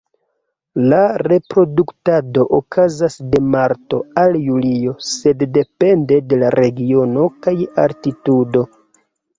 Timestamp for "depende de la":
5.61-6.53